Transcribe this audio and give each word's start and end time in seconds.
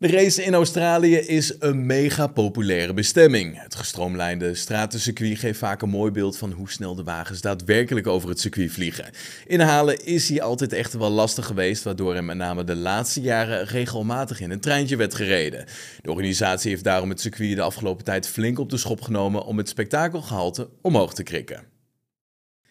De 0.00 0.10
race 0.10 0.44
in 0.44 0.54
Australië 0.54 1.16
is 1.16 1.54
een 1.58 1.86
mega 1.86 2.26
populaire 2.26 2.92
bestemming. 2.92 3.62
Het 3.62 3.74
gestroomlijnde 3.74 4.54
stratencircuit 4.54 5.38
geeft 5.38 5.58
vaak 5.58 5.82
een 5.82 5.88
mooi 5.88 6.10
beeld 6.10 6.36
van 6.36 6.52
hoe 6.52 6.70
snel 6.70 6.94
de 6.94 7.02
wagens 7.02 7.40
daadwerkelijk 7.40 8.06
over 8.06 8.28
het 8.28 8.40
circuit 8.40 8.72
vliegen. 8.72 9.10
Inhalen 9.46 10.04
is 10.04 10.28
hier 10.28 10.42
altijd 10.42 10.72
echter 10.72 10.98
wel 10.98 11.10
lastig 11.10 11.46
geweest, 11.46 11.82
waardoor 11.82 12.14
er 12.14 12.24
met 12.24 12.36
name 12.36 12.64
de 12.64 12.76
laatste 12.76 13.20
jaren 13.20 13.64
regelmatig 13.64 14.40
in 14.40 14.50
een 14.50 14.60
treintje 14.60 14.96
werd 14.96 15.14
gereden. 15.14 15.64
De 16.00 16.10
organisatie 16.10 16.70
heeft 16.70 16.84
daarom 16.84 17.08
het 17.08 17.20
circuit 17.20 17.56
de 17.56 17.62
afgelopen 17.62 18.04
tijd 18.04 18.28
flink 18.28 18.58
op 18.58 18.70
de 18.70 18.76
schop 18.76 19.00
genomen 19.00 19.44
om 19.44 19.58
het 19.58 19.68
spektakelgehalte 19.68 20.68
omhoog 20.80 21.14
te 21.14 21.22
krikken. 21.22 21.77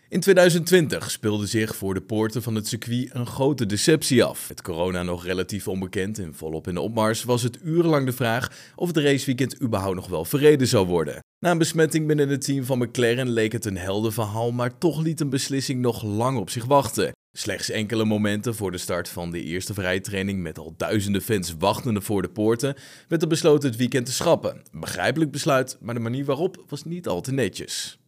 In 0.10 0.20
2020 0.20 1.12
speelde 1.12 1.46
zich 1.46 1.76
voor 1.76 1.94
de 1.94 2.02
poorten 2.02 2.44
van 2.44 2.56
het 2.56 2.68
circuit 2.68 3.10
een 3.14 3.26
grote 3.26 3.66
deceptie 3.66 4.24
af. 4.24 4.50
Met 4.50 4.62
corona 4.62 5.04
nog 5.04 5.26
relatief 5.26 5.68
onbekend 5.68 6.20
en 6.20 6.36
volop 6.36 6.68
in 6.68 6.74
de 6.74 6.82
opmars 6.82 7.24
was 7.24 7.44
het 7.44 7.60
urenlang 7.64 8.06
de 8.06 8.12
vraag 8.12 8.52
of 8.76 8.88
het 8.88 8.98
raceweekend 8.98 9.62
überhaupt 9.62 9.96
nog 9.96 10.08
wel 10.08 10.26
verreden 10.26 10.68
zou 10.68 10.88
worden. 10.88 11.20
Na 11.40 11.52
een 11.52 11.58
besmetting 11.58 12.08
binnen 12.08 12.30
het 12.30 12.42
team 12.42 12.64
van 12.64 12.78
McLaren 12.78 13.30
leek 13.30 13.52
het 13.52 13.66
een 13.66 13.78
helder 13.78 14.14
verhaal, 14.14 14.52
maar 14.52 14.78
toch 14.78 15.02
liet 15.02 15.20
een 15.20 15.30
beslissing 15.30 15.82
nog 15.82 16.04
lang 16.04 16.38
op 16.38 16.50
zich 16.50 16.66
wachten. 16.66 17.12
Slechts 17.38 17.70
enkele 17.70 18.06
momenten 18.06 18.56
voor 18.56 18.72
de 18.72 18.78
start 18.78 19.10
van 19.10 19.32
de 19.32 19.44
eerste 19.44 19.74
vrijtraining 19.74 20.42
met 20.42 20.60
al 20.60 20.74
duizenden 20.78 21.22
fans 21.22 21.56
wachtende 21.60 22.02
voor 22.02 22.22
de 22.22 22.30
poorten, 22.30 22.76
werd 23.08 23.22
er 23.22 23.28
besloten 23.28 23.70
het 23.70 23.78
weekend 23.78 24.06
te 24.06 24.12
schrappen. 24.14 24.62
Begrijpelijk 24.72 25.32
besluit, 25.32 25.78
maar 25.82 25.94
de 25.94 26.00
manier 26.00 26.26
waarop 26.26 26.64
was 26.68 26.84
niet 26.84 27.08
al 27.08 27.22
te 27.22 27.32
netjes. 27.32 28.00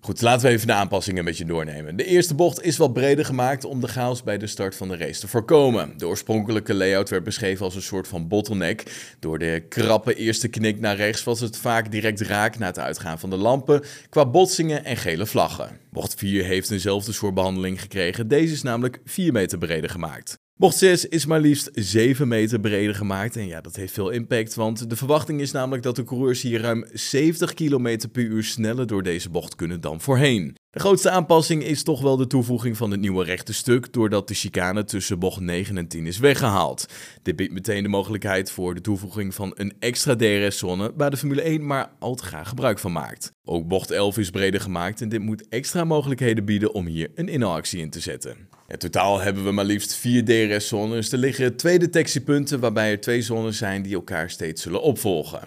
Goed, 0.00 0.20
laten 0.20 0.46
we 0.46 0.52
even 0.52 0.66
de 0.66 0.72
aanpassingen 0.72 1.24
met 1.24 1.38
je 1.38 1.44
doornemen. 1.44 1.96
De 1.96 2.04
eerste 2.04 2.34
bocht 2.34 2.62
is 2.62 2.76
wat 2.76 2.92
breder 2.92 3.24
gemaakt 3.24 3.64
om 3.64 3.80
de 3.80 3.88
chaos 3.88 4.22
bij 4.22 4.38
de 4.38 4.46
start 4.46 4.76
van 4.76 4.88
de 4.88 4.96
race 4.96 5.20
te 5.20 5.28
voorkomen. 5.28 5.98
De 5.98 6.06
oorspronkelijke 6.06 6.74
layout 6.74 7.08
werd 7.08 7.24
beschreven 7.24 7.64
als 7.64 7.74
een 7.74 7.82
soort 7.82 8.08
van 8.08 8.28
bottleneck. 8.28 8.92
Door 9.18 9.38
de 9.38 9.64
krappe 9.68 10.14
eerste 10.14 10.48
knik 10.48 10.80
naar 10.80 10.96
rechts 10.96 11.24
was 11.24 11.40
het 11.40 11.56
vaak 11.56 11.90
direct 11.90 12.20
raak 12.20 12.58
na 12.58 12.66
het 12.66 12.78
uitgaan 12.78 13.18
van 13.18 13.30
de 13.30 13.36
lampen 13.36 13.82
qua 14.08 14.26
botsingen 14.26 14.84
en 14.84 14.96
gele 14.96 15.26
vlaggen. 15.26 15.78
Bocht 15.90 16.14
4 16.14 16.44
heeft 16.44 16.70
eenzelfde 16.70 17.12
soort 17.12 17.34
behandeling 17.34 17.80
gekregen, 17.80 18.28
deze 18.28 18.52
is 18.52 18.62
namelijk 18.62 19.00
4 19.04 19.32
meter 19.32 19.58
breder 19.58 19.90
gemaakt. 19.90 20.38
Bocht 20.58 20.76
6 20.76 21.04
is 21.08 21.26
maar 21.26 21.40
liefst 21.40 21.70
7 21.72 22.28
meter 22.28 22.60
breder 22.60 22.94
gemaakt 22.94 23.36
en 23.36 23.46
ja, 23.46 23.60
dat 23.60 23.76
heeft 23.76 23.92
veel 23.92 24.10
impact, 24.10 24.54
want 24.54 24.90
de 24.90 24.96
verwachting 24.96 25.40
is 25.40 25.52
namelijk 25.52 25.82
dat 25.82 25.96
de 25.96 26.04
coureurs 26.04 26.42
hier 26.42 26.60
ruim 26.60 26.86
70 26.92 27.54
km 27.54 27.98
per 28.12 28.22
uur 28.22 28.44
sneller 28.44 28.86
door 28.86 29.02
deze 29.02 29.30
bocht 29.30 29.54
kunnen 29.54 29.80
dan 29.80 30.00
voorheen. 30.00 30.56
De 30.70 30.80
grootste 30.80 31.10
aanpassing 31.10 31.64
is 31.64 31.82
toch 31.82 32.00
wel 32.00 32.16
de 32.16 32.26
toevoeging 32.26 32.76
van 32.76 32.90
het 32.90 33.00
nieuwe 33.00 33.24
rechte 33.24 33.52
stuk, 33.52 33.92
doordat 33.92 34.28
de 34.28 34.34
chicane 34.34 34.84
tussen 34.84 35.18
bocht 35.18 35.40
9 35.40 35.78
en 35.78 35.88
10 35.88 36.06
is 36.06 36.18
weggehaald. 36.18 36.86
Dit 37.22 37.36
biedt 37.36 37.52
meteen 37.52 37.82
de 37.82 37.88
mogelijkheid 37.88 38.50
voor 38.50 38.74
de 38.74 38.80
toevoeging 38.80 39.34
van 39.34 39.52
een 39.54 39.72
extra 39.78 40.16
DRS-zone, 40.16 40.92
waar 40.96 41.10
de 41.10 41.16
Formule 41.16 41.42
1 41.42 41.66
maar 41.66 41.90
al 41.98 42.14
te 42.14 42.24
graag 42.24 42.48
gebruik 42.48 42.78
van 42.78 42.92
maakt. 42.92 43.32
Ook 43.44 43.68
bocht 43.68 43.90
11 43.90 44.18
is 44.18 44.30
breder 44.30 44.60
gemaakt 44.60 45.00
en 45.00 45.08
dit 45.08 45.20
moet 45.20 45.48
extra 45.48 45.84
mogelijkheden 45.84 46.44
bieden 46.44 46.74
om 46.74 46.86
hier 46.86 47.10
een 47.14 47.28
inhaalactie 47.28 47.80
in 47.80 47.90
te 47.90 48.00
zetten. 48.00 48.47
In 48.68 48.78
totaal 48.78 49.20
hebben 49.20 49.44
we 49.44 49.50
maar 49.50 49.64
liefst 49.64 49.94
vier 49.94 50.24
DRS-zones. 50.24 51.12
Er 51.12 51.18
liggen 51.18 51.56
twee 51.56 51.78
detectiepunten 51.78 52.60
waarbij 52.60 52.90
er 52.90 53.00
twee 53.00 53.22
zones 53.22 53.58
zijn 53.58 53.82
die 53.82 53.94
elkaar 53.94 54.30
steeds 54.30 54.62
zullen 54.62 54.82
opvolgen. 54.82 55.40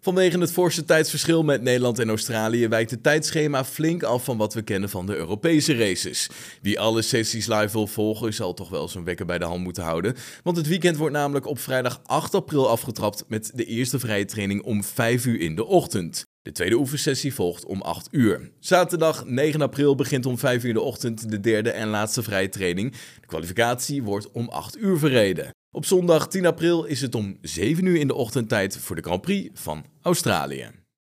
Vanwege 0.00 0.38
het 0.38 0.52
forse 0.52 0.84
tijdsverschil 0.84 1.42
met 1.42 1.62
Nederland 1.62 1.98
en 1.98 2.08
Australië 2.08 2.68
wijkt 2.68 2.90
het 2.90 3.02
tijdschema 3.02 3.64
flink 3.64 4.02
af 4.02 4.24
van 4.24 4.36
wat 4.36 4.54
we 4.54 4.62
kennen 4.62 4.88
van 4.88 5.06
de 5.06 5.16
Europese 5.16 5.76
races. 5.76 6.30
Wie 6.62 6.80
alle 6.80 7.02
sessies 7.02 7.46
live 7.46 7.72
wil 7.72 7.86
volgen, 7.86 8.34
zal 8.34 8.54
toch 8.54 8.68
wel 8.68 8.88
zijn 8.88 9.04
wekker 9.04 9.26
bij 9.26 9.38
de 9.38 9.44
hand 9.44 9.62
moeten 9.62 9.82
houden. 9.82 10.14
Want 10.42 10.56
het 10.56 10.68
weekend 10.68 10.96
wordt 10.96 11.14
namelijk 11.14 11.46
op 11.46 11.58
vrijdag 11.58 12.00
8 12.04 12.34
april 12.34 12.68
afgetrapt 12.68 13.24
met 13.28 13.50
de 13.54 13.64
eerste 13.64 13.98
vrije 13.98 14.24
training 14.24 14.62
om 14.62 14.84
5 14.84 15.26
uur 15.26 15.40
in 15.40 15.56
de 15.56 15.64
ochtend. 15.64 16.26
De 16.48 16.54
tweede 16.54 16.76
oefensessie 16.76 17.34
volgt 17.34 17.64
om 17.64 17.80
8 17.80 18.08
uur. 18.10 18.50
Zaterdag 18.60 19.24
9 19.24 19.62
april 19.62 19.94
begint 19.94 20.26
om 20.26 20.38
5 20.38 20.62
uur 20.62 20.68
in 20.68 20.74
de 20.74 20.80
ochtend 20.80 21.30
de 21.30 21.40
derde 21.40 21.70
en 21.70 21.88
laatste 21.88 22.22
vrije 22.22 22.48
training. 22.48 22.92
De 23.20 23.26
kwalificatie 23.26 24.02
wordt 24.02 24.30
om 24.30 24.48
8 24.48 24.78
uur 24.78 24.98
verreden. 24.98 25.50
Op 25.70 25.84
zondag 25.84 26.28
10 26.28 26.46
april 26.46 26.84
is 26.84 27.00
het 27.00 27.14
om 27.14 27.38
7 27.42 27.86
uur 27.86 27.96
in 27.96 28.06
de 28.06 28.14
ochtendtijd 28.14 28.78
voor 28.78 28.96
de 28.96 29.02
Grand 29.02 29.20
Prix 29.20 29.60
van 29.60 29.84
Australië. 30.02 30.70